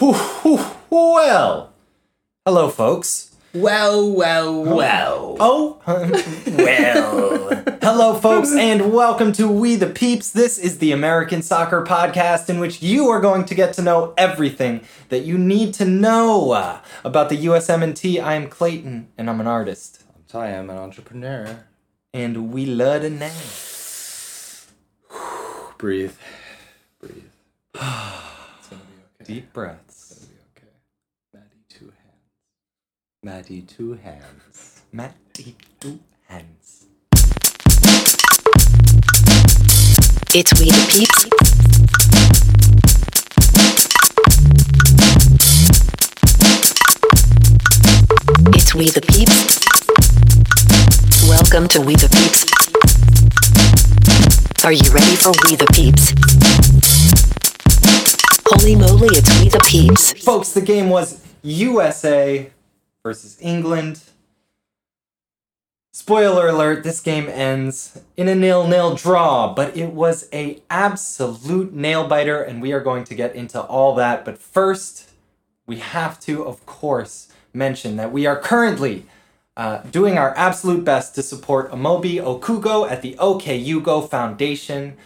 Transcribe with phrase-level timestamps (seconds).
[0.00, 1.72] Well,
[2.44, 3.34] hello, folks.
[3.52, 5.36] Well, well, well.
[5.40, 7.64] Oh, well.
[7.82, 10.30] hello, folks, and welcome to We the Peeps.
[10.30, 14.14] This is the American Soccer Podcast, in which you are going to get to know
[14.16, 18.22] everything that you need to know uh, about the USMNT.
[18.22, 21.64] I am Clayton, and I'm an artist, I'm Ty, I'm an entrepreneur.
[22.14, 23.32] and we love to name.
[25.78, 26.14] Breathe.
[27.00, 27.24] Breathe.
[27.74, 27.82] it's
[28.68, 29.24] gonna be okay.
[29.24, 30.10] Deep breaths.
[30.10, 30.72] It's gonna be okay.
[31.34, 31.92] Maddie, two
[33.24, 33.48] hands.
[33.48, 34.82] Maddie, two hands.
[34.92, 36.86] Matt, deep two hands.
[40.34, 41.24] It's We the Peeps.
[48.54, 49.58] It's We the Peeps.
[51.28, 52.46] Welcome to We the Peeps.
[54.64, 56.12] Are you ready for We the Peeps?
[58.46, 60.12] Holy moly, it's We the Peeps.
[60.24, 62.50] Folks, the game was USA
[63.08, 64.02] versus England.
[65.92, 72.42] Spoiler alert, this game ends in a nil-nil draw, but it was a absolute nail-biter
[72.42, 75.08] and we are going to get into all that, but first
[75.66, 79.06] we have to of course mention that we are currently
[79.56, 84.98] uh, doing our absolute best to support Amobi Okugo at the Okugo Foundation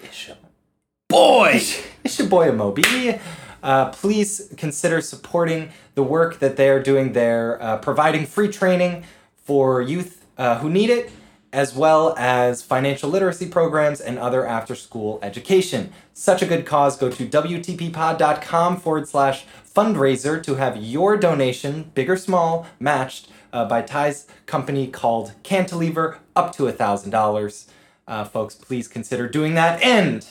[1.09, 1.61] boy!
[2.03, 3.21] It's your boy Amobi.
[3.63, 9.05] Uh, please consider supporting the work that they are doing there, uh, providing free training
[9.37, 11.11] for youth uh, who need it,
[11.53, 15.93] as well as financial literacy programs and other after school education.
[16.15, 16.97] Such a good cause.
[16.97, 23.67] Go to WTPpod.com forward slash fundraiser to have your donation, big or small, matched uh,
[23.67, 27.67] by Ty's company called Cantilever up to $1,000.
[28.07, 29.83] Uh, folks, please consider doing that.
[29.83, 30.27] End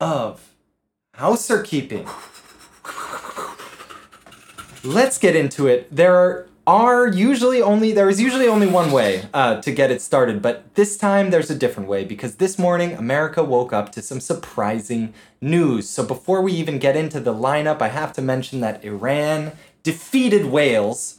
[0.00, 0.54] of
[1.14, 2.06] houser keeping.
[4.86, 5.94] Let's get into it.
[5.94, 10.40] There are usually only there is usually only one way uh, to get it started,
[10.40, 14.20] but this time there's a different way because this morning America woke up to some
[14.20, 15.88] surprising news.
[15.88, 19.52] So before we even get into the lineup, I have to mention that Iran
[19.82, 21.18] defeated Wales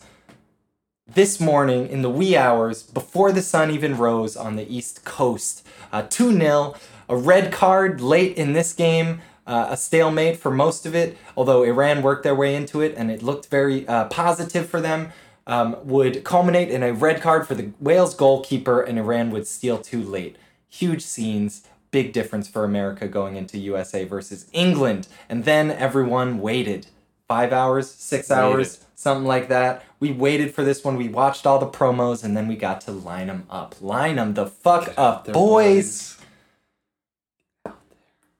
[1.05, 5.67] this morning in the wee hours before the sun even rose on the East Coast.
[5.91, 6.75] Uh, 2 0.
[7.09, 11.63] A red card late in this game, uh, a stalemate for most of it, although
[11.63, 15.11] Iran worked their way into it and it looked very uh, positive for them.
[15.47, 19.77] Um, would culminate in a red card for the Wales goalkeeper, and Iran would steal
[19.77, 20.35] too late.
[20.67, 25.07] Huge scenes, big difference for America going into USA versus England.
[25.29, 26.87] And then everyone waited
[27.27, 29.83] five hours, six hours, something like that.
[29.99, 30.97] We waited for this one.
[30.97, 33.75] We watched all the promos, and then we got to line them up.
[33.81, 36.16] Line them the fuck up, They're boys.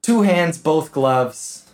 [0.08, 1.70] Two hands, both gloves.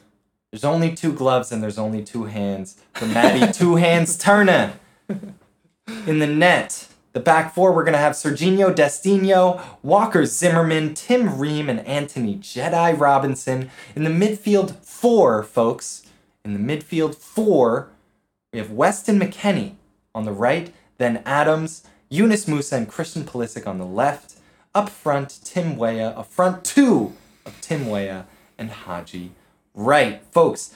[0.50, 2.76] There's only two gloves, and there's only two hands.
[2.94, 4.72] For Maddie, two hands Turner.
[5.08, 11.38] In the net, the back four, we're going to have Serginho Destino, Walker Zimmerman, Tim
[11.38, 13.70] Ream, and Antonee Jedi Robinson.
[13.94, 16.02] In the midfield four, folks,
[16.44, 17.90] in the midfield four,
[18.52, 19.76] we have Weston McKennie
[20.12, 24.34] on the right, then Adams, Yunus Musah, and Christian Pulisic on the left.
[24.74, 27.12] Up front, Tim Weah, a front two
[27.64, 28.26] of Tim Weah
[28.58, 29.32] and Haji
[29.74, 30.22] Wright.
[30.30, 30.74] Folks,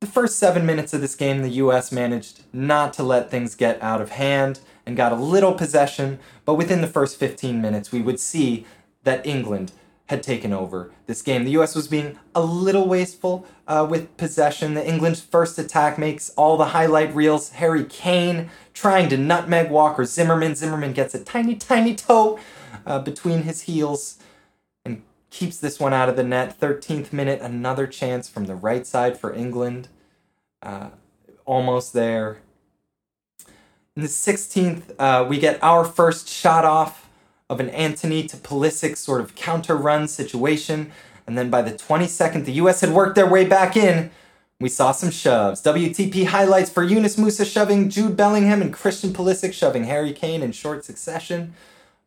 [0.00, 1.92] the first seven minutes of this game, the U.S.
[1.92, 6.54] managed not to let things get out of hand and got a little possession, but
[6.54, 8.64] within the first 15 minutes, we would see
[9.04, 9.72] that England
[10.06, 11.44] had taken over this game.
[11.44, 11.74] The U.S.
[11.74, 14.74] was being a little wasteful uh, with possession.
[14.74, 17.50] The England's first attack makes all the highlight reels.
[17.50, 20.54] Harry Kane trying to nutmeg Walker Zimmerman.
[20.54, 22.38] Zimmerman gets a tiny, tiny toe
[22.86, 24.18] uh, between his heels
[25.38, 26.58] keeps this one out of the net.
[26.58, 29.86] 13th minute, another chance from the right side for England.
[30.60, 30.88] Uh,
[31.44, 32.38] almost there.
[33.94, 37.08] In the 16th, uh, we get our first shot off
[37.48, 40.90] of an Antonee to Pulisic sort of counter run situation.
[41.24, 44.10] And then by the 22nd, the US had worked their way back in.
[44.58, 45.62] We saw some shoves.
[45.62, 50.50] WTP highlights for Yunus Musah shoving Jude Bellingham and Christian Pulisic shoving Harry Kane in
[50.50, 51.54] short succession.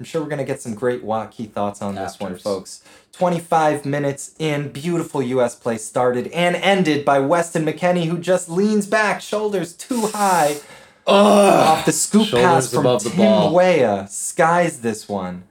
[0.02, 2.84] I'm sure we're going to get some great wacky thoughts on this one, folks.
[3.12, 8.88] 25 minutes in, beautiful US play started and ended by Weston McKennie, who just leans
[8.88, 10.58] back, shoulders too high,
[11.06, 13.54] off the scoop Shoulders pass from Tim.
[13.54, 14.08] Weah.
[14.10, 15.44] Skies this one.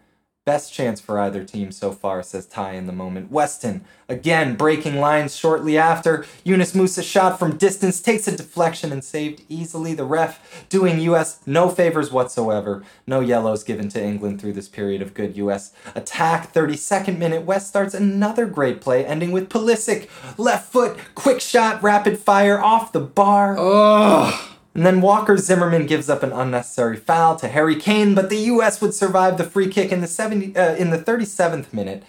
[0.47, 3.31] Best chance for either team so far, says Ty in the moment.
[3.31, 6.25] Weston, again, breaking lines shortly after.
[6.45, 9.93] Yunus Musah shot from distance, takes a deflection and saved easily.
[9.93, 12.83] The ref doing US no favors whatsoever.
[13.07, 16.55] No yellows given to England through this period of good US attack.
[16.55, 20.09] 32nd minute, West starts another great play, ending with Pulisic.
[20.39, 23.57] Left foot, quick shot, rapid fire off the bar.
[23.59, 28.39] Oh, And then Walker Zimmerman gives up an unnecessary foul to Harry Kane, but the
[28.39, 28.81] U.S.
[28.81, 32.05] would survive the free kick in the 70 uh, in the 37th minute.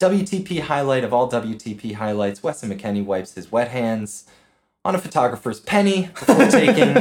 [0.00, 4.26] WTP highlight of all WTP highlights: Weston McKennie wipes his wet hands
[4.86, 6.96] on a photographer's penny before taking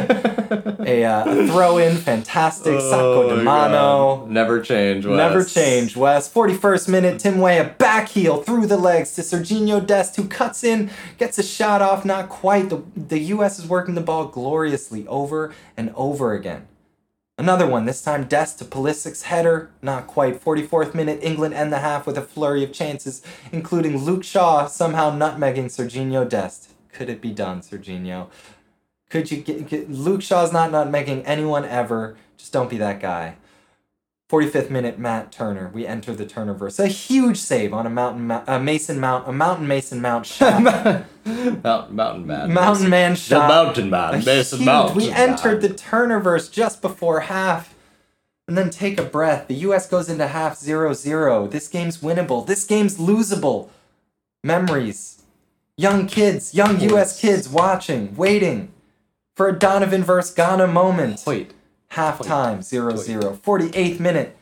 [0.87, 1.95] a, uh, a throw in.
[1.95, 4.17] Fantastic, Sacco Oh de Mano.
[4.21, 4.31] God.
[4.31, 5.05] Never change.
[5.05, 5.15] Wes.
[5.15, 6.27] Never change, Wes.
[6.33, 10.89] 41st minute, Tim Weah back heel through the legs to Serginho Dest, who cuts in,
[11.19, 12.69] gets a shot off, not quite.
[12.69, 13.59] The, the U.S.
[13.59, 16.67] is working the ball gloriously over and over again.
[17.37, 20.41] Another one, this time Dest to Pulisic's header, not quite.
[20.43, 23.21] 44th minute, England end the half with a flurry of chances,
[23.51, 26.71] including Luke Shaw somehow nutmegging Serginho Dest.
[26.95, 28.29] Could it be done, Serginho?
[29.09, 32.15] Could you get, get Luke Shaw's not not making anyone ever?
[32.37, 33.35] Just don't be that guy.
[34.29, 35.69] 45th minute, Matt Turner.
[35.73, 36.79] We enter the Turnerverse.
[36.79, 40.63] A huge save on a mountain, Mou- a Mason Mount, a mountain Mason Mount shot.
[41.25, 42.53] Mountain, mountain man.
[42.53, 43.47] mountain man The shot.
[43.49, 44.23] mountain A man.
[44.25, 44.95] Mason huge- Mountain.
[44.97, 45.69] We entered the.
[45.69, 47.73] Turnerverse just before half.
[48.47, 49.47] And then take a breath.
[49.47, 51.47] The US goes into half 0 0.
[51.47, 52.45] This game's winnable.
[52.47, 53.69] This game's losable.
[54.43, 55.23] Memories.
[55.77, 58.71] Young kids, young US kids watching, waiting
[59.35, 61.21] for a Donovan versus Ghana moment.
[61.27, 61.53] Wait.
[61.91, 63.39] Halftime, 0 0.
[63.43, 64.37] 48th minute.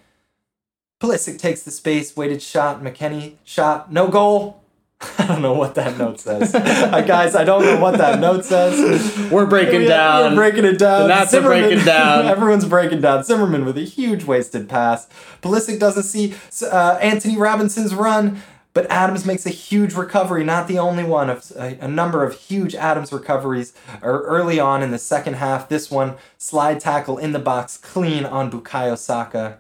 [1.02, 2.82] Pulisic takes the space, weighted shot.
[2.84, 4.62] McKennie shot, no goal.
[5.18, 6.54] I don't know what that note says.
[6.94, 9.32] Uh, guys, I don't know what that note says.
[9.32, 10.32] We're breaking We- down.
[10.32, 11.02] We're breaking it down.
[11.04, 12.26] The Nats are breaking down.
[12.28, 13.24] Everyone's breaking down.
[13.24, 15.08] Zimmerman with a huge wasted pass.
[15.42, 16.36] Pulisic doesn't see
[16.72, 18.42] uh, Antonee Robinson's run,
[18.74, 20.44] but Adams makes a huge recovery.
[20.44, 24.82] Not the only one of a, a number of huge Adams recoveries are early on
[24.82, 25.70] in the second half.
[25.70, 29.60] This one slide tackle in the box, clean on Bukayo Saka.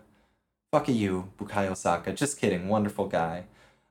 [0.71, 2.13] Fuck you, Bukayo Saka.
[2.13, 2.68] Just kidding.
[2.68, 3.45] Wonderful guy.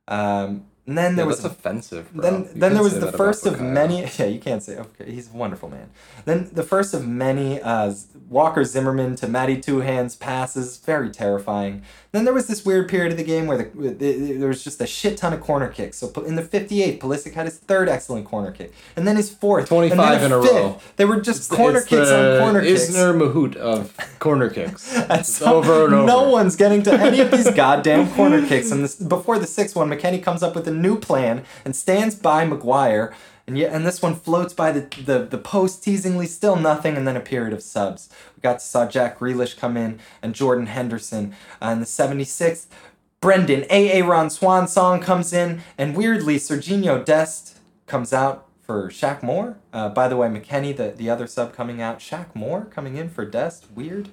[0.09, 2.13] Um, and then there Yeah, was that's offensive.
[2.13, 2.23] Bro.
[2.23, 4.01] then, You then there was the first of many.
[4.19, 4.77] Yeah, you can't say.
[4.79, 5.91] Okay, he's a wonderful man.
[6.25, 7.93] Then the first of many uh,
[8.29, 11.83] Walker Zimmerman to Matty Two Hands passes, very terrifying.
[12.13, 13.65] Then there was this weird period of the game where the,
[13.95, 15.97] the, there was just a shit ton of corner kicks.
[15.97, 19.69] So in the 58, Pulisic had his third excellent corner kick, and then his fourth,
[19.69, 20.53] 25 and then in a fifth.
[20.53, 20.79] row.
[20.97, 22.91] They were just corner It's kicks the on corner kicks.
[22.91, 24.93] Isner Mahout of corner kicks.
[24.95, 26.07] It's so over and over.
[26.07, 28.71] No one's getting to any of these goddamn corner kicks.
[28.71, 32.45] And this, before the sixth one, McKennie comes up with new plan and stands by
[32.45, 33.15] Maguire.
[33.47, 37.07] And yet, and this one floats by the, the, the post teasingly, still nothing, and
[37.07, 38.09] then a period of subs.
[38.37, 41.35] We got to saw Jack Grealish come in and Jordan Henderson.
[41.61, 42.67] Uh, in the 76th,
[43.21, 44.05] Brendan A.A.
[44.05, 49.59] Ron Swan song comes in, and weirdly, Serginho Dest comes out for Shaq Moore.
[49.73, 53.09] Uh, by the way, McKennie, the, the other sub coming out, Shaq Moore coming in
[53.09, 53.71] for Dest.
[53.73, 54.09] Weird.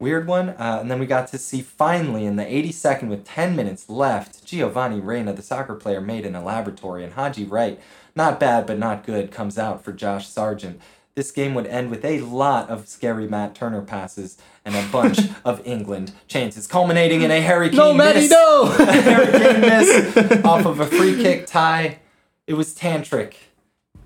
[0.00, 0.50] Weird one.
[0.50, 4.44] Uh, and then we got to see finally in the 82nd with 10 minutes left,
[4.44, 7.80] Giovanni Reyna, the soccer player made in a laboratory, and Haji Wright,
[8.14, 10.80] not bad but not good, comes out for Josh Sargent.
[11.16, 15.18] This game would end with a lot of scary Matt Turner passes and a bunch
[15.44, 18.30] of England chances, culminating in a Harry Kane No, Matty, miss.
[18.30, 18.64] no!
[18.78, 21.98] Harry Kane miss off of a free kick tie.
[22.46, 23.34] It was tantric.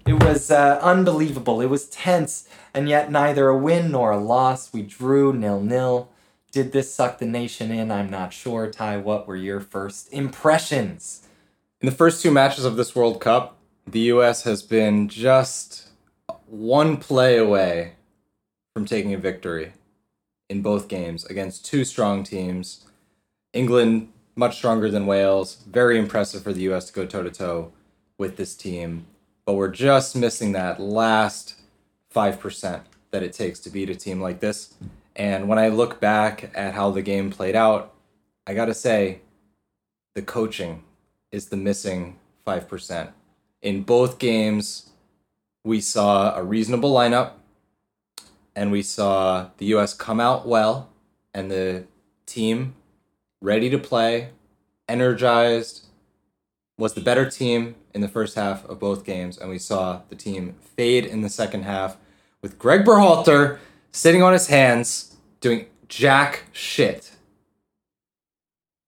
[0.05, 1.61] It was uh, unbelievable.
[1.61, 4.73] It was tense, and yet neither a win nor a loss.
[4.73, 6.11] We drew nil nil.
[6.51, 7.91] Did this suck the nation in?
[7.91, 8.71] I'm not sure.
[8.71, 11.27] Ty, what were your first impressions?
[11.81, 13.57] In the first two matches of this World Cup,
[13.87, 14.43] the U.S.
[14.43, 15.89] has been just
[16.47, 17.93] one play away
[18.75, 19.73] from taking a victory
[20.51, 22.85] in both games against two strong teams.
[23.53, 25.63] England, much stronger than Wales.
[25.67, 26.87] Very impressive for the U.S.
[26.87, 27.73] to go toe to toe
[28.19, 29.07] with this team.
[29.45, 31.55] But we're just missing that last
[32.15, 34.75] 5% that it takes to beat a team like this.
[35.17, 37.93] And when I look back at how the game played out,
[38.47, 39.21] I got to say,
[40.15, 40.83] the coaching
[41.31, 43.13] is the missing 5%.
[43.63, 44.91] In both games,
[45.65, 47.33] we saw a reasonable lineup
[48.55, 50.91] and we saw the US come out well
[51.33, 51.85] and the
[52.27, 52.75] team
[53.41, 54.31] ready to play,
[54.89, 55.87] energized,
[56.79, 59.39] was the better team in the first half of both games.
[59.39, 61.97] And we saw the team fade in the second half
[62.41, 63.59] with Greg Berhalter
[63.93, 67.13] sitting on his hands doing jack shit,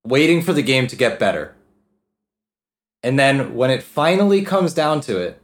[0.04, 1.54] waiting for the game to get better.
[3.02, 5.40] And then when it finally comes down to it,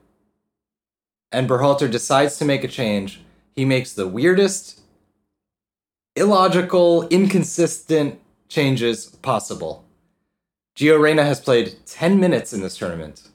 [1.30, 3.20] and Berhalter decides to make a change,
[3.54, 4.80] he makes the weirdest,
[6.16, 8.18] illogical, inconsistent
[8.48, 9.84] changes possible.
[10.80, 13.28] Gio Reyna has played 10 minutes in this tournament.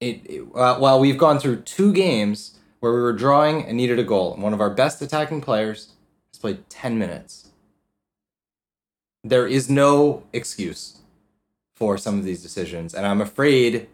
[0.00, 3.98] It, it- uh, while we've gone through two games where we were drawing and needed
[3.98, 5.94] a goal, and one of our best attacking players
[6.32, 7.48] has played 10 minutes.
[9.24, 10.98] There is no excuse
[11.74, 13.88] for some of these decisions, and I'm afraid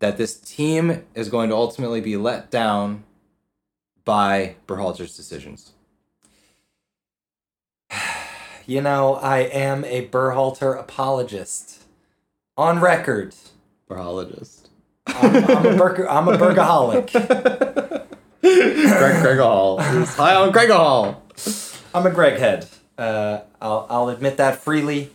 [0.00, 3.04] that this team is going to ultimately be let down
[4.04, 5.74] by Berhalter's decisions.
[8.68, 11.85] You know, I am a Berhalter apologist.
[12.56, 13.34] On record.
[13.88, 14.68] Berhologist.
[15.06, 17.12] I'm, I'm a burger, I'm a burgaholic.
[18.40, 19.78] Greg Greg Hall.
[19.78, 21.22] He's high on Greg Hall.
[21.94, 22.66] I'm a Greg head.
[22.96, 25.10] Uh, I'll, I'll admit that freely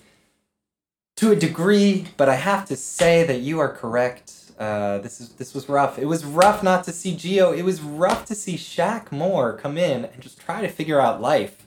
[1.17, 4.33] to a degree, but I have to say that you are correct.
[4.59, 5.97] Uh, this is this was rough.
[5.97, 7.57] It was rough not to see Gio.
[7.57, 11.21] It was rough to see Shaq Moore come in and just try to figure out
[11.21, 11.60] life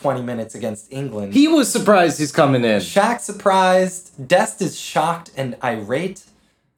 [0.00, 1.34] 20 minutes against England.
[1.34, 2.80] He was surprised he's coming in.
[2.80, 4.26] Shaq surprised.
[4.28, 6.24] Dest is shocked and irate.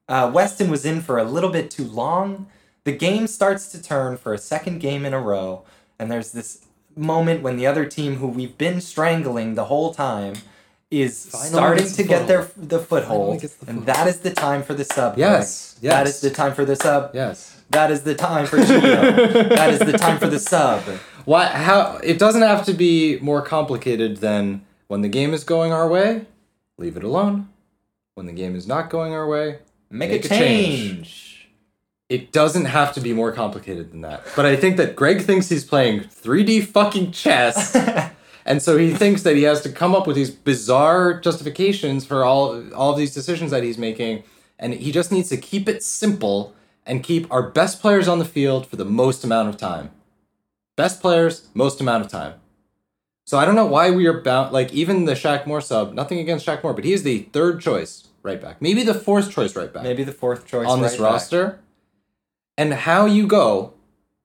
[0.09, 2.47] Uh, Weston was in for a little bit too long.
[2.85, 5.63] The game starts to turn for a second game in a row,
[5.99, 10.35] and there's this moment when the other team, who we've been strangling the whole time,
[10.91, 12.69] is Finally starting to the get their foothold.
[12.69, 13.87] the foothold, the and foothold.
[13.87, 15.17] that is the time for the sub.
[15.17, 15.93] Yes, Greg.
[15.93, 16.15] that yes.
[16.17, 17.11] is the time for the sub.
[17.15, 17.61] Yes.
[17.71, 19.49] That is the time for Gio.
[19.49, 20.83] that is the time for the sub.
[21.25, 21.47] Why?
[21.47, 21.99] How?
[22.03, 26.27] It doesn't have to be more complicated than when the game is going our way,
[26.79, 27.49] leave it alone.
[28.15, 29.59] When the game is not going our way,
[29.91, 30.97] Make, Make a change.
[30.97, 31.49] change.
[32.09, 34.23] it doesn't have to be more complicated than that.
[34.37, 37.75] But I think that Greg thinks he's playing 3D fucking chess.
[38.45, 42.25] and so he thinks that he has to come up with these bizarre justifications for
[42.25, 44.25] all all of these decisions that he's making
[44.59, 46.55] and he just needs to keep it simple
[46.87, 49.91] and keep our best players on the field for the most amount of time.
[50.83, 52.35] Best players, most amount of time.
[53.25, 56.19] So I don't know why we are bound like even the Shaq Moore sub, nothing
[56.19, 58.61] against Shaq Moore, but he is the third choice right back.
[58.61, 61.13] Maybe the fourth choice right back Maybe the fourth choice on this right back.
[61.13, 61.61] roster
[62.59, 63.75] and how you go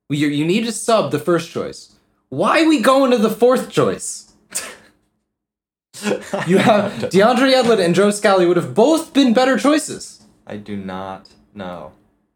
[0.09, 1.95] you, you need to sub the first choice
[2.29, 4.33] why we going to the fourth choice
[6.47, 10.75] you have DeAndre Yedlin and Joe Scally would have both been better choices I do
[10.75, 11.91] not know.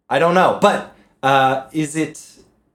[0.09, 2.17] I don't know, but uh, is it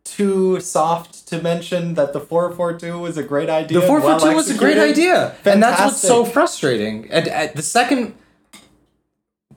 [0.08, 3.80] too soft to mention that the four four two was a great idea?
[3.80, 7.10] the 4 well 4 2 was a great idea and that's what's so frustrating.
[7.10, 8.14] And at the second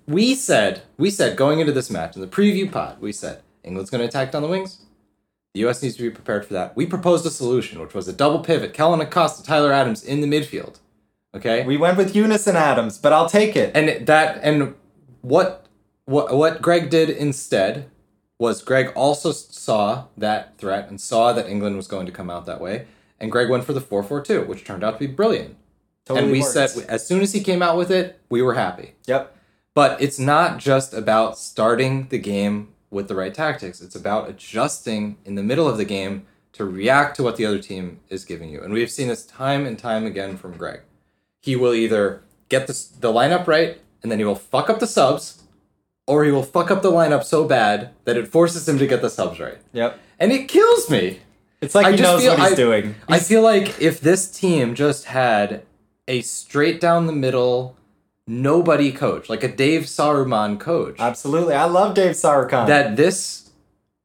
[0.08, 3.89] we said we said going into this match in the preview pod we said England's
[3.89, 4.86] going to attack down the wings.
[5.53, 6.75] The US needs to be prepared for that.
[6.75, 8.74] We proposed a solution which was a double pivot.
[8.74, 10.79] Kellyn Acosta Tyler Adams in the midfield
[11.36, 11.65] okay?
[11.65, 13.75] We went with Unison Adams, but I'll take it.
[13.75, 14.75] and that and
[15.22, 15.68] what
[16.06, 17.89] what what Greg did instead
[18.39, 22.46] was Greg also saw that threat and saw that England was going to come out
[22.46, 22.88] that way
[23.19, 25.58] and Greg went for the 4-4-2 which turned out to be brilliant.
[26.05, 26.53] Totally and we worked.
[26.53, 28.96] said as soon as he came out with it we were happy.
[29.05, 29.36] Yep.
[29.75, 33.81] but it's not just about starting the game with the right tactics.
[33.81, 37.60] It's about adjusting in the middle of the game to react to what the other
[37.60, 38.62] team is giving you.
[38.63, 40.81] And we've seen this time and time again from Greg.
[41.39, 44.88] He will either get the, the lineup right and then he will fuck up the
[44.88, 45.43] subs
[46.09, 49.01] or he will fuck up the lineup so bad that it forces him to get
[49.01, 49.99] the subs right Yep.
[50.19, 51.19] and it kills me
[51.61, 52.95] It's like I he just knows feel- what he's I- doing.
[53.07, 55.63] I feel like if this team just had
[56.07, 57.75] a straight down the middle
[58.27, 61.53] nobody coach like a Dave Sarachan coach Absolutely.
[61.53, 62.67] I love Dave Sarachan.
[62.67, 63.49] that this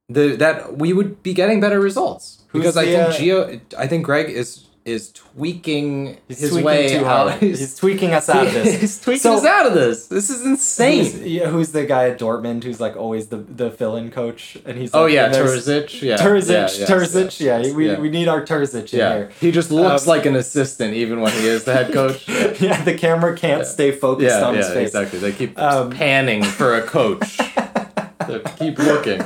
[0.09, 3.87] the that we would be getting better results Who's because I think uh, Gio I
[3.87, 7.41] think Greg is is tweaking he's his tweaking way too out hard.
[7.43, 8.81] He's, tweaking us out of this.
[8.81, 12.11] he's tweaking So- us out of this this is insane Who's, yeah, who's the guy
[12.11, 14.59] at Dortmund who's like always the the fill-in coach?
[14.67, 17.99] And he's oh yeah and Terzic yeah Terzic, yeah, Terzic, yes, yeah, yes, we, yeah.
[17.99, 19.31] we need our Terzic in yeah here.
[19.41, 22.53] he just looks Um, like an assistant even when he is the head coach yeah
[22.61, 24.89] yeah, the camera can't stay focused yeah, on his yeah face.
[24.89, 27.39] exactly they keep Um, panning for a coach
[28.29, 29.21] They keep looking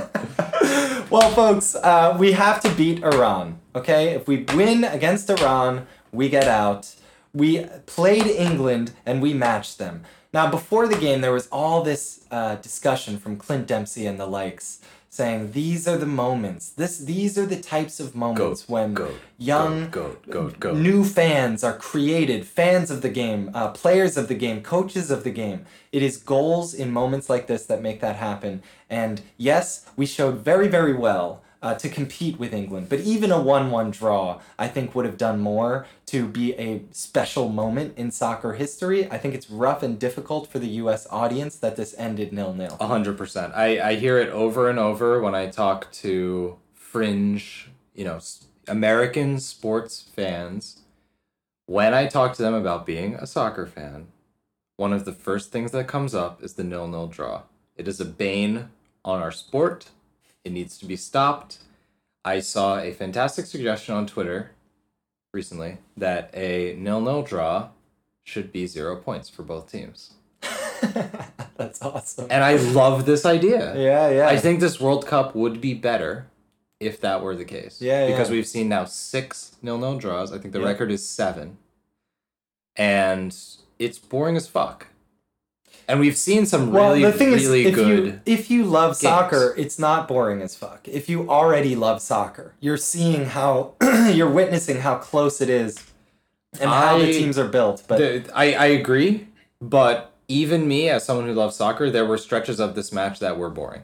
[1.11, 3.61] Well, folks, uh, we have to beat Iran.
[3.75, 6.95] Okay, if we win against Iran, we get out.
[7.33, 10.03] We played England and we matched them.
[10.35, 14.27] Now, before the game, there was all this uh, discussion from Clint Dempsey and the
[14.27, 16.71] likes, saying these are the moments.
[16.71, 21.77] This, these are the types of moments Goat, when goat, young, goat, new fans are
[21.77, 25.65] created, fans of the game, uh, players of the game, coaches of the game.
[25.93, 28.62] It is goals in moments like this that make that happen.
[28.91, 33.41] And yes, we showed very, very well uh, to compete with England, but even a
[33.41, 38.11] 1 1 draw, I think, would have done more to be a special moment in
[38.11, 39.11] soccer history.
[39.11, 42.77] I think it's rough and difficult for the US audience that this ended nil nil.
[42.81, 43.53] A hundred percent.
[43.55, 48.19] I I hear it over and over when I talk to fringe, you know,
[48.69, 50.83] American sports fans.
[51.67, 54.09] when I talk to them about being a soccer fan,
[54.77, 57.43] one of the first things that comes up is the nil nil draw.
[57.77, 58.71] It is a bane
[59.05, 59.91] on our sport.
[60.49, 61.59] It needs to be stopped.
[62.25, 64.52] I saw a fantastic suggestion on Twitter
[65.35, 67.69] recently that a nil nil draw
[68.25, 70.14] should be zero points for both teams.
[71.59, 72.28] That's awesome.
[72.31, 73.76] And I love this idea.
[73.76, 74.26] Yeah, yeah.
[74.28, 76.28] I think this World Cup would be better
[76.81, 77.83] if that were the case.
[77.83, 78.37] Yeah, Because yeah.
[78.37, 80.33] we've seen now six nil nil draws.
[80.33, 80.67] I think the Yeah.
[80.69, 81.59] record is seven.
[82.75, 83.37] And
[83.78, 84.87] it's boring as fuck.
[85.87, 87.89] And we've seen some well, really, the thing really is, if good.
[88.07, 90.87] you if you love soccer, it's not boring as fuck.
[90.87, 93.75] If you already love soccer, you're seeing how
[94.13, 95.83] you're witnessing how close it is,
[96.61, 97.85] and how the teams are built.
[97.89, 99.29] But The- I, I agree,
[99.63, 103.39] but even me, as someone who loves soccer, there were stretches of this match that
[103.39, 103.83] were boring.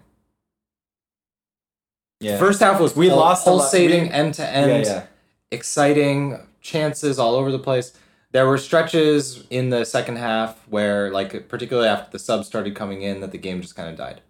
[2.20, 5.04] yeah, First half was We pul- lost pulsating end to end,
[5.50, 7.92] exciting chances all over the place.
[8.34, 13.02] There were stretches in the second half where, like, particularly after the subs started coming
[13.02, 14.22] in, that the game just kind of died,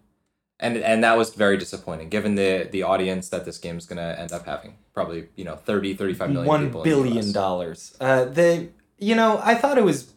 [0.59, 3.97] and and that was very disappointing given the the audience that this game is going
[3.97, 4.75] to end up having.
[4.93, 7.31] Probably you know 30, 35 million one the billion US.
[7.31, 7.97] dollars.
[7.99, 8.69] Uh, the
[8.99, 10.13] you know I thought it was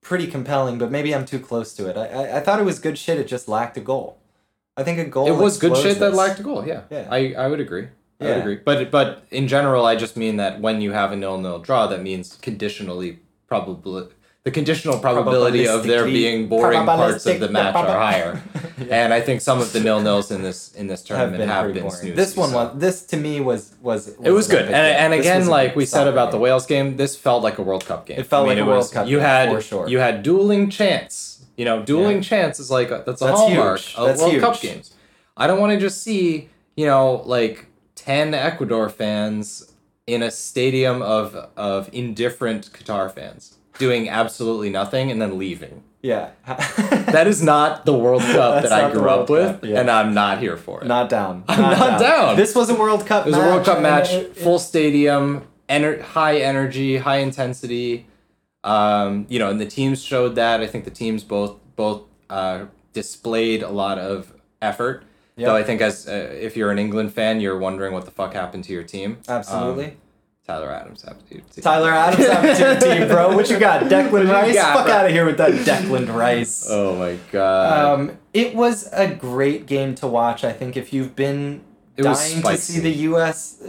[0.00, 1.98] pretty compelling, but maybe I'm too close to it.
[1.98, 3.18] I, I I thought it was good shit.
[3.18, 4.16] It just lacked a goal.
[4.78, 5.28] I think a goal.
[5.28, 6.66] It was good shit that lacked a goal.
[6.66, 7.06] Yeah, Yeah.
[7.10, 7.88] I I would agree.
[8.18, 8.56] I would agree.
[8.64, 11.86] But but in general, I just mean that when you have a nil nil draw,
[11.88, 14.08] that means conditionally probably
[14.44, 18.42] the conditional probability of there being boring parts of the match are higher.
[18.90, 21.48] And I think some of the nil nils in this in this have tournament been
[21.48, 22.14] have been, snoozy.
[22.14, 25.46] This one so- was this to me was was, It was good, and, and again,
[25.46, 26.36] like we said about the.
[26.38, 28.18] Wales game, this felt like a World Cup game.
[28.20, 29.88] It felt I mean, like a it World was- Cup You game, had for sure.
[29.88, 31.44] you had dueling chance.
[31.56, 32.22] You know, dueling Yeah.
[32.22, 33.96] chance is like a, that's a That's hallmark huge.
[33.96, 34.94] of That's World Cup games.
[35.38, 39.72] I don't want to just see you know like ten Ecuador fans
[40.06, 45.82] in a stadium of of indifferent Qatar fans doing absolutely nothing and then leaving.
[46.02, 49.80] Yeah, That is not the World Cup that I grew up with, Cup, yeah.
[49.80, 50.86] and I'm not here for it.
[50.86, 51.42] not down.
[51.48, 52.36] I'm not down.
[52.36, 53.26] This was a World Cup.
[53.26, 58.06] It was match, a World Cup match, it- full stadium, ener- high energy, high intensity.
[58.62, 60.60] Um, you know, and the teams showed that.
[60.60, 64.32] I think the teams both both uh, displayed a lot of
[64.62, 65.02] effort.
[65.36, 65.46] Yep.
[65.46, 68.32] Though I think as uh, if you're an England fan, you're wondering what the fuck
[68.32, 69.18] happened to your team.
[69.28, 69.84] Absolutely.
[69.86, 69.92] Um,
[70.46, 71.62] Tyler Adams happened to your team.
[71.62, 73.34] Tyler Adams happened to your team, bro.
[73.34, 73.82] What you got?
[73.82, 74.54] Declan Rice?
[74.54, 74.94] got, Fuck bro?
[74.94, 76.66] out of here with that Declan Rice.
[76.70, 78.00] Oh my god.
[78.00, 80.44] Um, it was a great game to watch.
[80.44, 81.62] I think if you've been
[81.96, 83.60] It dying to see the U.S.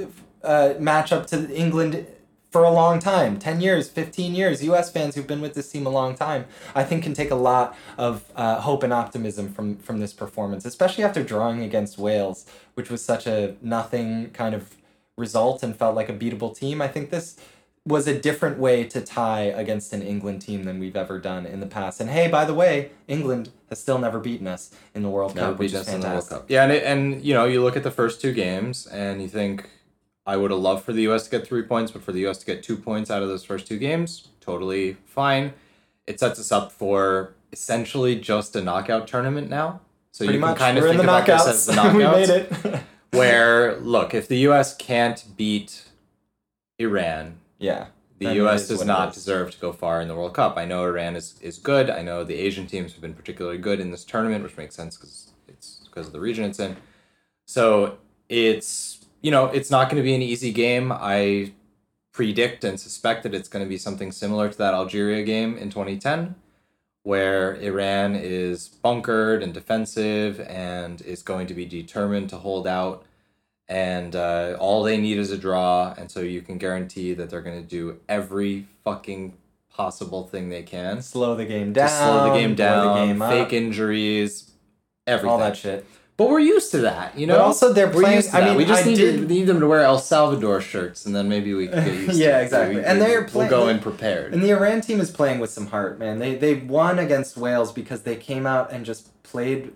[0.43, 2.06] Uh, match up to England
[2.49, 3.38] for a long time.
[3.39, 6.83] 10 years 15 years us fans who've been with this team a long time i
[6.83, 11.03] think can take a lot of uh, hope and optimism from from this performance especially
[11.03, 14.77] after drawing against wales which was such a nothing kind of
[15.17, 16.81] result and felt like a beatable team.
[16.81, 17.38] I think this
[17.86, 21.62] was a different way to tie against an england team than we've ever done in
[21.62, 22.01] the past.
[22.01, 25.51] And hey by the way england has still never beaten us in the world Never
[25.51, 26.38] cup which is in the World fantastic.
[26.38, 26.45] Cup.
[26.49, 29.29] Yeah, and, it, and you know, you look at the first two games and you
[29.29, 29.69] think,
[30.27, 31.23] I would have loved for the U.S.
[31.23, 32.37] to get three points, but for the U.S.
[32.39, 35.53] to get two points out of those first two games, totally fine.
[36.05, 39.79] It sets us up for essentially just a knockout tournament now.
[40.11, 41.93] So pretty you can much kind of we're in think about this as the knockouts
[41.95, 44.75] we made it where, look, if the U.S.
[44.75, 45.85] can't beat
[46.77, 47.87] Iran, yeah
[48.19, 48.67] the U.S.
[48.67, 50.57] does not deserve to go far in the World Cup.
[50.57, 51.89] I know Iran is, is good.
[51.89, 54.97] I know the Asian teams have been particularly good in this tournament, which makes sense
[54.97, 56.77] because it's because of the region it's in.
[57.45, 58.96] So it's
[59.27, 60.89] you know it's not going to be an easy game.
[60.89, 61.51] I
[62.13, 65.69] predict and suspect that it's going to be something similar to that Algeria game in
[65.69, 66.35] 2010,
[67.03, 73.03] where Iran is bunkered and defensive and is going to be determined to hold out
[73.67, 77.41] and uh, all they need is a draw, and so you can guarantee that they're
[77.41, 79.33] going to do every fucking
[79.69, 83.51] possible thing they can slow the game down slow the game down, the game fake
[83.51, 84.51] injuries,
[85.05, 85.29] everything.
[85.29, 85.85] all that shit
[86.17, 87.36] But we're used to that, you know.
[87.36, 89.43] But also they're We're playing- to I mean, we just I need, did- to, need
[89.45, 92.39] them to wear El Salvador shirts, and then maybe we can get used to Yeah,
[92.39, 92.45] it.
[92.45, 92.75] exactly.
[92.77, 93.51] We- And they're playing.
[93.51, 94.34] We'll go in prepared.
[94.34, 96.17] And the Iran team is playing with some heart, man.
[96.17, 99.73] They they won against Wales because they came out and just played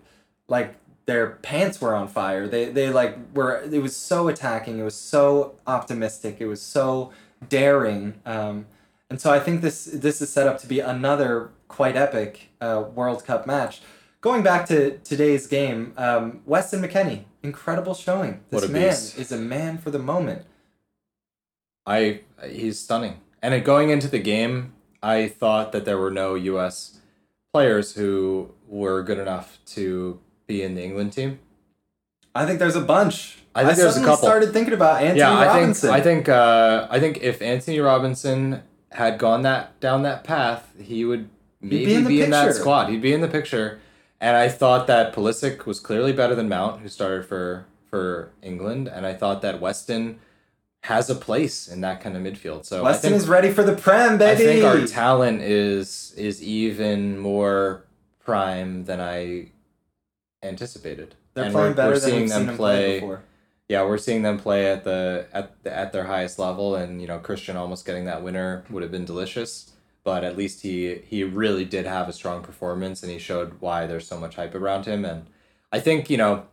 [0.47, 0.75] like
[1.06, 2.47] their pants were on fire.
[2.47, 4.80] They they like were it was so attacking.
[4.80, 6.38] It was so optimistic.
[6.39, 7.12] It was so
[7.49, 8.15] daring.
[8.25, 8.65] Um,
[9.12, 12.86] and so I think this this is set up to be another quite epic uh,
[12.95, 13.82] World Cup match.
[14.21, 18.41] Going back to today's game, um, Weston McKennie, incredible showing.
[18.51, 19.17] This man beast.
[19.17, 20.45] is a man for the moment.
[21.88, 23.19] I he's stunning.
[23.41, 26.99] And going into the game, I thought that there were no U.S.
[27.51, 31.39] players who were good enough to be in the England team.
[32.36, 33.39] I think there's a bunch.
[33.55, 34.17] I think there's a couple.
[34.17, 38.62] started thinking about Antonee yeah, I think I think uh, I think if Antonee Robinson
[38.91, 41.27] had gone that down that path, he would
[41.60, 42.89] maybe be in be, in, that squad.
[42.89, 43.81] He'd be in the picture.
[44.21, 48.88] And I thought that Pulisic was clearly better than Mount, who started for for England,
[48.88, 50.19] and I thought that Weston
[50.84, 52.65] has a place in that kind of midfield.
[52.65, 54.31] So I Weston think, is ready for the Prem, baby.
[54.31, 57.84] I think our talent is is even more
[58.19, 59.49] prime than I
[60.41, 61.15] anticipated.
[61.34, 63.17] They're And playing we're, better we're than seeing seen them play play
[63.71, 67.07] yeah, we're seeing them play at the at the, at their highest level, and you
[67.07, 69.71] know Christian almost getting that winner would have been delicious.
[70.03, 73.85] But at least he he really did have a strong performance, and he showed why
[73.85, 75.05] there's so much hype around him.
[75.05, 75.27] And
[75.71, 76.47] I think you know,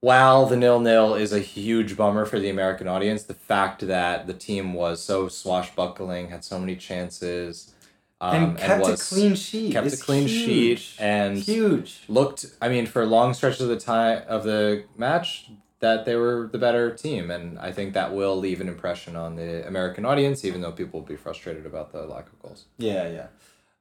[0.00, 4.26] while the nil nil is a huge bummer for the American audience, the fact that
[4.26, 7.74] the team was so swashbuckling, had so many chances,
[8.20, 9.72] um, and kept was a clean sheet.
[9.72, 10.80] kept a clean huge.
[10.80, 12.00] sheet and huge.
[12.08, 16.48] looked i mean for long stretches of the time of the match that they were
[16.52, 20.44] the better team and i think that will leave an impression on the american audience
[20.44, 23.26] even though people will be frustrated about the lack of goals Yeah, yeah.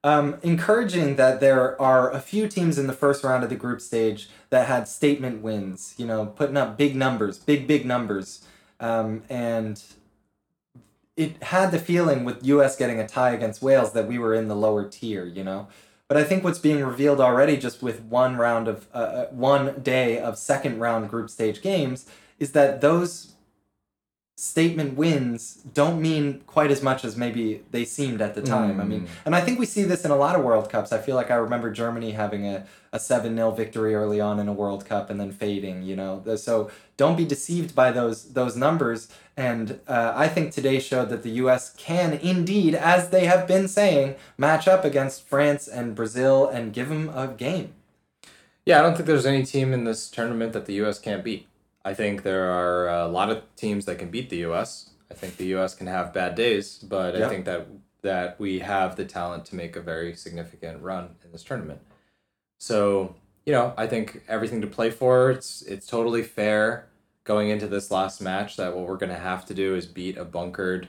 [0.01, 3.81] Um, encouraging that there are a few teams in the first round of the group
[3.81, 8.45] stage that had statement wins, you know, putting up big numbers, big, big numbers.
[8.79, 9.83] Um, and
[11.17, 14.47] it had the feeling with US getting a tie against Wales that we were in
[14.47, 15.67] the lower tier, you know.
[16.09, 19.79] But I think what's being revealed already just with one round of, uh, uh, one
[19.81, 22.07] day of second round group stage games
[22.39, 23.35] is that those
[24.41, 28.79] statement wins don't mean quite as much as maybe they seemed at the time.
[28.79, 30.93] I mean, and I think we see this in a lot of World Cups.
[30.93, 34.47] I feel like I remember Germany having a, a 7 0 victory early on in
[34.47, 36.23] a World Cup and then fading, you know.
[36.37, 39.09] So don't be deceived by those those numbers.
[39.35, 41.73] And uh, I think today showed that the U.S.
[41.75, 46.87] can indeed, as they have been saying, match up against France and Brazil and give
[46.87, 47.73] them a game.
[48.65, 51.47] yeah i don't think there's any team in this tournament that the us can't beat
[51.89, 54.71] i think there are a lot of teams that can beat the us
[55.11, 57.25] i think the us can have bad days but Yeah.
[57.25, 57.61] i think that
[58.09, 61.81] that we have the talent to make a very significant run in this tournament
[62.59, 65.15] So, you know, I think everything to play for.
[65.35, 66.63] It's it's totally fair
[67.31, 70.17] going into this last match that what we're going to have to do is beat
[70.17, 70.83] a bunkered,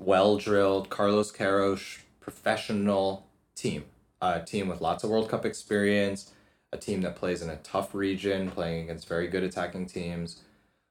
[0.00, 3.84] well-drilled Carlos Queiroz professional team.
[4.20, 6.32] A team with lots of World Cup experience,
[6.72, 10.42] a team that plays in a tough region, playing against very good attacking teams.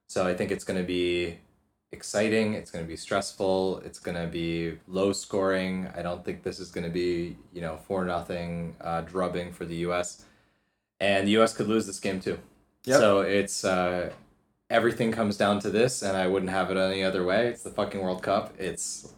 [0.07, 1.37] So I think it's going to be
[1.91, 2.53] exciting.
[2.53, 3.79] It's going to be stressful.
[3.85, 5.87] It's going to be low scoring.
[5.95, 9.65] I don't think this is going to be, you know, four nothing uh, drubbing for
[9.65, 10.25] the U.S.
[10.99, 11.53] And the U.S.
[11.53, 12.39] could lose this game too.
[12.85, 12.99] Yep.
[12.99, 14.11] So it's uh,
[14.69, 17.47] everything comes down to this, and I wouldn't have it any other way.
[17.47, 18.53] It's the fucking World Cup.
[18.59, 19.13] It's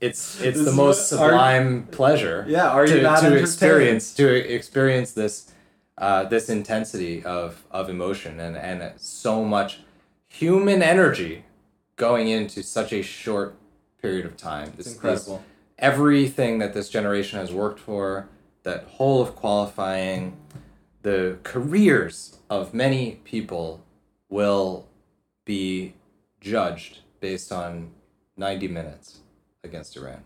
[0.00, 3.34] it's it's This the most what- are- sublime pleasure Yeah, are you to, not to
[3.36, 5.52] experience to experience this
[5.98, 9.80] uh, this intensity of of emotion and and so much
[10.28, 11.44] human energy
[11.96, 13.54] going into such a short
[14.00, 14.72] period of time.
[14.76, 15.44] This It's this- incredible.
[15.78, 18.28] everything that this generation has worked for,
[18.62, 20.36] that whole of qualifying,
[21.02, 23.82] the careers of many people
[24.30, 24.86] will
[25.44, 25.94] be
[26.40, 27.90] judged based on
[28.38, 29.18] 90 minutes
[29.64, 30.24] against Iran.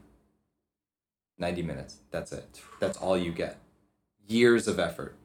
[1.39, 1.97] 90 minutes.
[2.11, 2.61] That's it.
[2.81, 3.59] That's all you get.
[4.27, 5.17] Years of effort.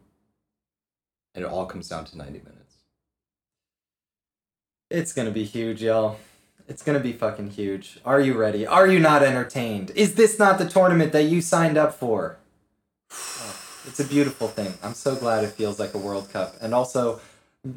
[1.35, 2.59] And it all comes down to 90 minutes.
[4.89, 6.17] It's gonna be huge, y'all.
[6.67, 7.99] It's gonna be fucking huge.
[8.03, 8.65] Are you ready?
[8.65, 9.91] Are you not entertained?
[9.95, 12.37] Is this not the tournament that you signed up for?
[13.87, 14.73] It's a beautiful thing.
[14.83, 16.55] I'm so glad it feels like a World Cup.
[16.61, 17.21] And also,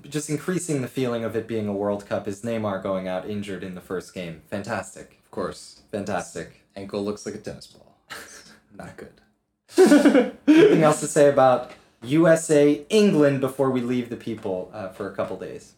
[0.03, 3.63] just increasing the feeling of it being a World Cup is Neymar going out injured
[3.63, 4.43] in the first game.
[4.51, 5.22] Fantastic.
[5.33, 6.61] Course, Fantastic.
[6.77, 7.97] ankle looks like a tennis ball.
[8.79, 10.33] Not good.
[10.47, 15.17] Anything else to say about USA, England before we leave the people uh, for a
[15.17, 15.73] couple days?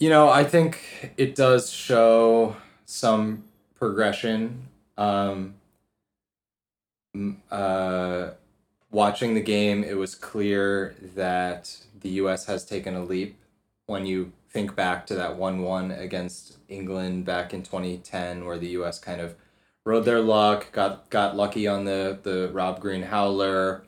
[0.00, 3.44] You know, I think it does show some
[3.76, 4.66] progression.
[4.98, 5.54] Um,
[7.48, 8.30] uh,
[8.90, 12.46] watching the game, it was clear that the U.S.
[12.46, 13.36] has taken a leap.
[13.86, 18.68] When you think back to that 1 1 against England back in 2010, where the
[18.68, 18.98] U.S.
[18.98, 19.34] kind of
[19.84, 23.84] rode their luck, got, got lucky on the, the Rob Green howler,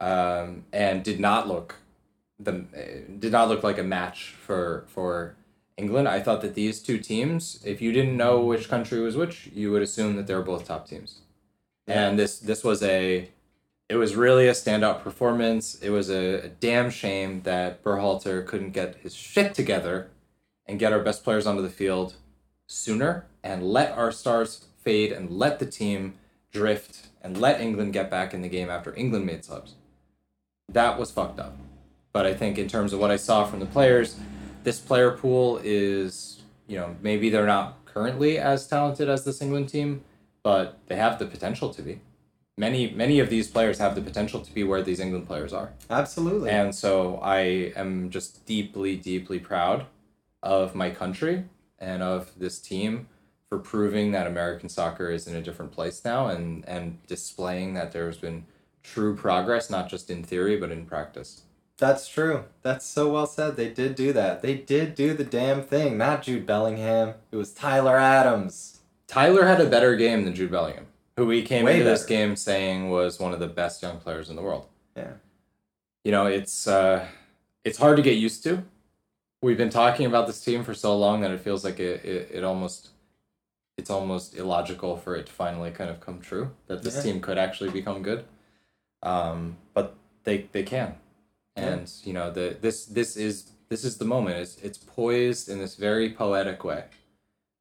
[0.00, 1.76] um, and did not look
[2.38, 2.64] the
[3.18, 5.36] did not look like a match for for
[5.76, 6.08] England.
[6.08, 9.70] I thought that these two teams, if you didn't know which country was which, you
[9.72, 11.20] would assume that they were both top teams.
[11.86, 13.28] And this this was a
[13.94, 15.76] it was really a standout performance.
[15.80, 20.10] It was a, a damn shame that Berhalter couldn't get his shit together
[20.66, 22.16] and get our best players onto the field
[22.66, 26.14] sooner and let our stars fade and let the team
[26.50, 29.74] drift and let England get back in the game after England made subs.
[30.68, 31.56] That was fucked up.
[32.12, 34.18] But I think in terms of what I saw from the players,
[34.64, 39.68] this player pool is, you know, maybe they're not currently as talented as this England
[39.68, 40.02] team,
[40.42, 42.00] but they have the potential to be.
[42.56, 45.72] Many many of these players have the potential to be where these England players are.
[45.90, 46.50] Absolutely.
[46.50, 49.86] And so I am just deeply, deeply proud
[50.42, 51.44] of my country
[51.78, 53.08] and of this team
[53.48, 57.92] for proving that American soccer is in a different place now and, and displaying that
[57.92, 58.46] there's been
[58.82, 61.42] true progress, not just in theory, but in practice.
[61.76, 62.44] That's true.
[62.62, 63.56] That's so well said.
[63.56, 64.42] They did do that.
[64.42, 65.98] They did do the damn thing.
[65.98, 67.14] Not Jude Bellingham.
[67.32, 68.78] It was Tyler Adams.
[69.06, 72.36] Tyler had a better game than Jude Bellingham, who we came Way into this game
[72.36, 74.66] saying was one of the best young players in the world.
[74.96, 75.12] Yeah.
[76.04, 77.06] you know it's uh
[77.64, 78.62] it's hard to get used to.
[79.42, 82.30] We've been talking about this team for so long that it feels like it it,
[82.32, 82.90] it almost
[83.76, 87.02] it's almost illogical for it to finally kind of come true that this Yeah.
[87.02, 88.24] team could actually become good.
[89.02, 90.94] Um but they they can.
[91.56, 94.36] And you know the this this is this is the moment.
[94.38, 96.84] It's it's poised in this very poetic way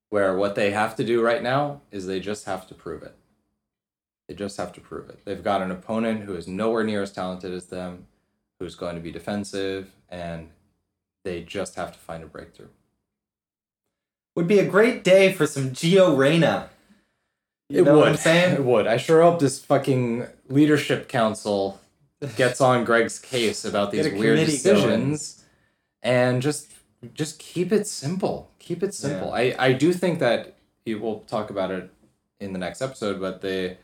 [0.09, 3.15] where what they have to do right now is they just have to prove it
[4.33, 5.19] they just have to prove it.
[5.25, 8.07] They've got an opponent who is nowhere near as talented as them,
[8.59, 10.49] who's going to be defensive, and
[11.23, 12.69] they just have to find a breakthrough.
[14.35, 16.69] Would be a great day for some Gio Reyna.
[17.69, 18.55] You know what I'm saying?
[18.55, 18.87] It would.
[18.87, 21.79] I sure hope this fucking leadership council
[22.35, 25.01] gets on Greg's case about these weird committee going.
[25.01, 25.43] decisions
[26.01, 26.71] and just
[27.13, 28.49] just keep it simple.
[28.57, 29.31] Keep it simple.
[29.31, 30.55] I, I do think that
[30.87, 31.91] we'll talk about it
[32.39, 33.77] in the next episode, but the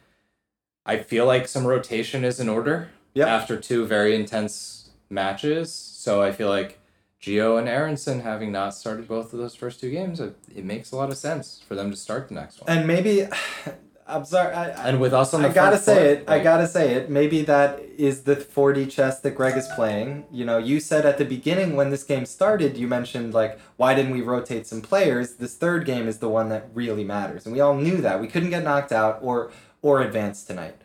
[0.90, 3.28] I feel like some rotation is in order Yep.
[3.28, 5.72] after two very intense matches.
[5.74, 6.80] So I feel like
[7.22, 10.92] Gio and Aaronson having not started both of those first two games, it, it makes
[10.92, 12.70] a lot of sense for them to start the next one.
[12.78, 13.28] And maybe
[14.08, 14.52] I'm sorry.
[14.56, 16.30] I, And with us on the I gotta say foot, it.
[16.30, 17.12] I gotta say it.
[17.12, 20.26] Maybe that is the 4D chess that Greg is playing.
[20.32, 23.94] You know, you said at the beginning when this game started, you mentioned like, why
[23.94, 25.36] didn't we rotate some players?
[25.36, 28.28] This third game is the one that really matters, and we all knew that we
[28.28, 30.76] couldn't get knocked out or or advance tonight.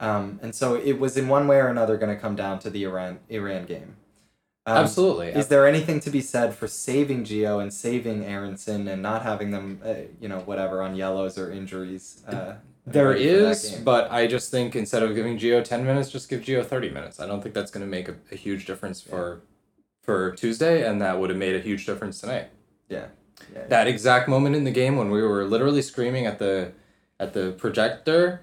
[0.00, 2.70] Um, and so it was in one way or another going to come down to
[2.70, 3.96] the Iran Iran game.
[4.64, 5.28] Um, Absolutely.
[5.28, 9.50] Is there anything to be said for saving Gio and saving Aaronson and not having
[9.50, 12.22] them, uh, you know, whatever on yellows or injuries?
[12.28, 12.54] Uh,
[12.86, 16.10] There ready for that is, but I just think instead of giving Gio ten minutes,
[16.10, 17.20] just give Gio thirty minutes.
[17.20, 19.42] I don't think that's going to make a, a huge difference for
[20.00, 22.48] for Tuesday, and that would have made a huge difference tonight.
[22.88, 23.06] yeah,
[23.54, 23.66] yeah.
[23.68, 26.72] That exact moment in the game when we were literally screaming at the
[27.22, 28.42] at the projector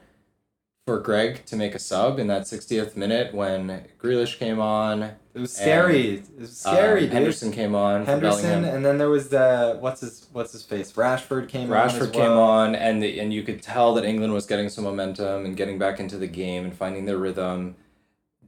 [0.88, 5.40] for Greg to make a sub in that 60th minute when Grealish came on, It
[5.40, 6.16] was scary.
[6.16, 7.12] it was scary, uh, dude.
[7.14, 10.94] Henderson came on, Henderson, and then there was the what's his what's his face?
[10.94, 11.72] Rashford came.
[11.72, 12.40] on as Rashford came well.
[12.42, 15.78] on, and the, and you could tell that England was getting some momentum and getting
[15.78, 17.76] back into the game and finding their rhythm.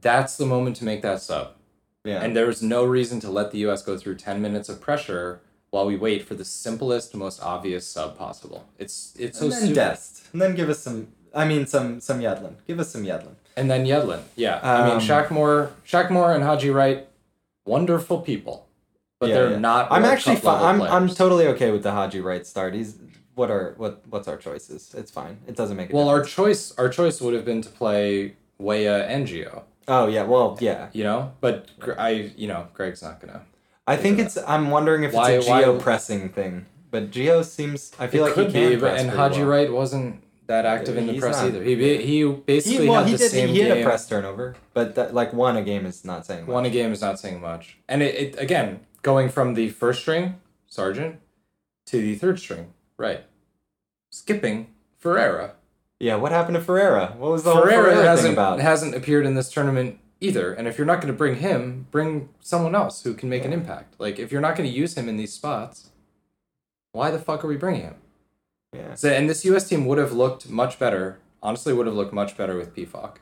[0.00, 1.52] That's the moment to make that sub.
[2.04, 3.82] Yeah, And there was no reason to let the U.S.
[3.82, 5.40] go through ten minutes of pressure
[5.72, 8.60] while we wait for the simplest, most obvious sub possible.
[8.78, 9.74] It's it's so and then stupid.
[9.74, 11.08] Dest, and then give us some.
[11.34, 12.54] I mean, some some Yedlin.
[12.68, 13.34] Give us some Yedlin.
[13.56, 14.60] And then Yedlin, yeah.
[14.62, 17.06] I mean, Um, Shaq Moore, Shackmore and Haji Wright,
[17.66, 18.66] wonderful people,
[19.18, 19.58] but Yeah, they're yeah.
[19.58, 19.88] not.
[19.90, 20.62] I'm actually fine.
[20.62, 22.74] I'm I'm totally okay with the Haji Wright start.
[22.74, 22.96] He's
[23.34, 24.94] what are what what's our choices?
[24.96, 25.38] It's fine.
[25.46, 29.04] It doesn't make a well, our choice, our choice would have been to play Weah
[29.06, 29.62] and Gio.
[29.88, 30.88] oh yeah, well yeah.
[30.92, 33.42] you know but i you know greg's not gonna
[33.92, 34.36] I think it's.
[34.46, 37.92] I'm wondering if Why- it's a why- Gio pressing thing, but Gio seems.
[37.98, 39.48] I feel it like could he can be but press and pretty haji well.
[39.50, 41.46] wright wasn't that active in the He's press not.
[41.48, 43.30] either he be- he basically He, well, had he the did.
[43.30, 46.26] same He had game a press turnover, but that, like one a game is not
[46.26, 46.48] saying much.
[46.48, 50.00] one a game is not saying much and it, it again going from the first
[50.00, 50.34] string
[50.66, 51.20] Sargent
[51.86, 53.20] to the third string right
[54.10, 54.66] skipping
[54.98, 55.52] Ferreira.
[56.00, 57.14] Yeah, what happened to Ferreira?
[57.16, 58.60] What was the whole Ferreira, Ferreira hasn't thing about?
[58.60, 60.52] hasn't appeared in this tournament either.
[60.54, 63.52] And if you're not going to bring him, bring someone else who can make an
[63.52, 63.94] impact.
[63.98, 65.90] Like if you're not going to use him in these spots,
[66.92, 67.94] why the fuck are we bringing him?
[68.74, 68.94] yeah.
[68.94, 69.68] So, and this U.S.
[69.68, 71.18] team would have looked much better.
[71.42, 73.16] Honestly, would have looked much better with Pefok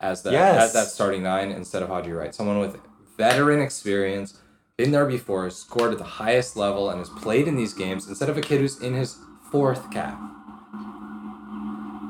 [0.00, 0.62] as that Yes.
[0.62, 2.78] as that starting nine instead of Haji Wright, someone with
[3.18, 4.38] veteran experience,
[4.76, 8.28] been there before, scored at the highest level, and has played in these games instead
[8.28, 9.18] of a kid who's in his
[9.50, 10.18] fourth cap.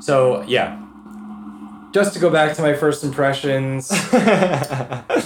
[0.01, 0.79] So yeah,
[1.91, 3.89] just to go back to my first impressions,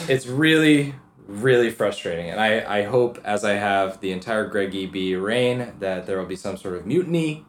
[0.08, 0.95] it's really
[1.28, 6.06] really frustrating and I, I hope as i have the entire greg eb reign that
[6.06, 7.45] there will be some sort of mutiny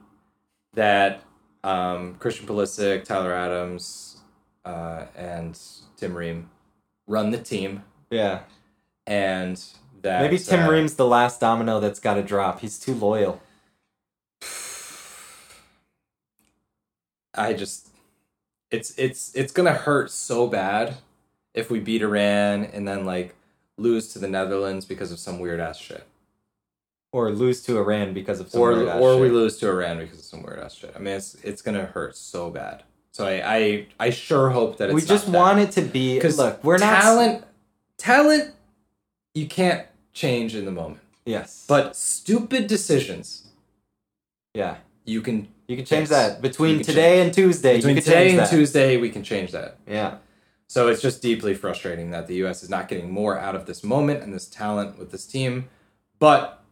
[0.74, 1.24] that
[1.64, 4.18] um, christian Pulisic, tyler adams
[4.64, 5.58] uh, and
[5.96, 6.48] tim ream
[7.08, 8.42] run the team yeah.
[9.04, 9.60] and
[10.02, 12.60] that Maybe Tim uh, Ream's the last domino that's got to drop.
[12.60, 13.40] He's too loyal.
[17.34, 17.88] i just
[18.72, 20.96] it's it's it's gonna hurt so bad
[21.54, 23.34] if we beat iran and then like
[23.78, 26.06] lose to the netherlands because of some weird ass shit
[27.12, 29.34] or lose to Iran because of some or weird ass or we shit.
[29.34, 30.92] lose to Iran because of some weird ass shit.
[30.96, 32.82] I mean, it's it's gonna hurt so bad.
[33.12, 36.38] So I I, I sure hope that it's we just want it to be because
[36.38, 37.44] look we're not talent
[37.98, 38.54] talent
[39.34, 43.48] you can't change in the moment, yes but stupid decisions
[44.54, 45.48] yeah you can.
[45.72, 46.32] You can change Yes.
[46.34, 48.50] that between today and Tuesday Between you can today change and that.
[48.50, 49.78] Tuesday, we can change that.
[49.86, 50.16] yeah
[50.68, 52.62] So it's just deeply frustrating that the U.S.
[52.62, 55.68] is not getting more out of this moment and this talent with this team,
[56.18, 56.62] but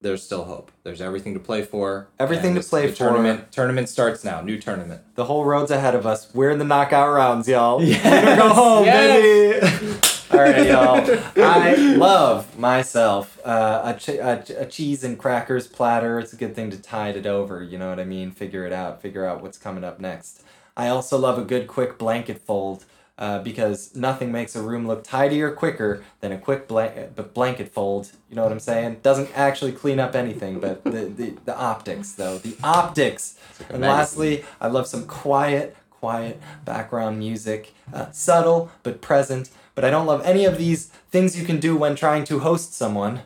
[0.00, 0.72] there's still hope.
[0.82, 2.08] There's everything to play for.
[2.18, 2.96] Everything to play for.
[2.96, 4.40] Tournament tournament starts now.
[4.40, 5.00] New tournament.
[5.14, 8.84] the whole road's ahead of us we're in the knockout rounds y'all Yes, go home
[8.84, 9.70] yes.
[9.80, 9.98] baby
[10.32, 15.66] all right y'all I love myself uh, a, ch- a, ch- a cheese and crackers
[15.66, 18.66] platter it's a good thing to tide it over you know what I mean figure
[18.66, 20.42] it out figure out what's coming up next
[20.76, 22.84] I also love a good quick blanket fold
[23.18, 28.10] uh, because nothing makes a room look tidier quicker than a quick blanket blanket fold.
[28.30, 29.00] You know what I'm saying?
[29.02, 32.38] Doesn't actually clean up anything, but the, the, the optics, though.
[32.38, 33.38] The optics.
[33.60, 37.74] like and lastly, I love some quiet, quiet background music.
[37.92, 39.50] Uh, subtle, but present.
[39.74, 42.74] But I don't love any of these things you can do when trying to host
[42.74, 43.22] someone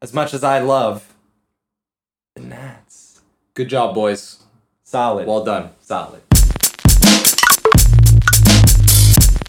[0.00, 1.12] as much as I love
[2.34, 3.20] the Nats.
[3.52, 4.42] Good job, boys.
[4.84, 5.26] Solid.
[5.26, 5.70] Well done.
[5.82, 6.22] solid.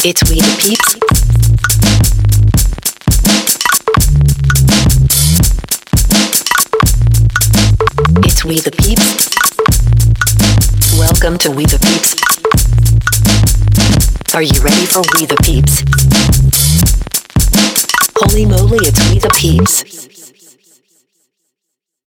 [0.06, 1.00] It's We the Peeps.
[8.26, 9.30] It's We the Peeps.
[11.00, 12.33] Welcome to We the Peeps.
[14.36, 15.84] Are you ready for We the Peeps?
[18.16, 20.13] Holy moly, it's We the Peeps.